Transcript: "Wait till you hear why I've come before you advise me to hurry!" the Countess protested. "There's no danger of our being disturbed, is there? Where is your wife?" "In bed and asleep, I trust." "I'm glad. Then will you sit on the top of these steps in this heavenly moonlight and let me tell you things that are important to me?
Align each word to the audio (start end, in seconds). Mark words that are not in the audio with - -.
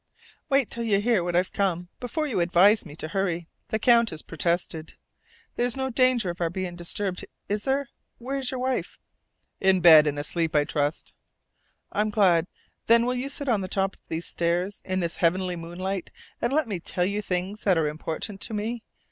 "Wait 0.49 0.71
till 0.71 0.81
you 0.83 0.99
hear 0.99 1.23
why 1.23 1.29
I've 1.35 1.53
come 1.53 1.87
before 1.99 2.25
you 2.25 2.39
advise 2.39 2.87
me 2.87 2.95
to 2.95 3.09
hurry!" 3.09 3.47
the 3.67 3.77
Countess 3.77 4.23
protested. 4.23 4.95
"There's 5.57 5.77
no 5.77 5.91
danger 5.91 6.31
of 6.31 6.41
our 6.41 6.49
being 6.49 6.75
disturbed, 6.75 7.23
is 7.47 7.65
there? 7.65 7.87
Where 8.17 8.39
is 8.39 8.49
your 8.49 8.59
wife?" 8.61 8.97
"In 9.59 9.79
bed 9.79 10.07
and 10.07 10.17
asleep, 10.17 10.55
I 10.55 10.63
trust." 10.63 11.13
"I'm 11.91 12.09
glad. 12.09 12.47
Then 12.87 13.05
will 13.05 13.13
you 13.13 13.29
sit 13.29 13.47
on 13.47 13.61
the 13.61 13.67
top 13.67 13.93
of 13.93 14.01
these 14.07 14.25
steps 14.25 14.81
in 14.83 15.01
this 15.01 15.17
heavenly 15.17 15.55
moonlight 15.55 16.09
and 16.41 16.51
let 16.51 16.67
me 16.67 16.79
tell 16.79 17.05
you 17.05 17.21
things 17.21 17.61
that 17.63 17.77
are 17.77 17.87
important 17.87 18.41
to 18.41 18.55
me? 18.55 18.81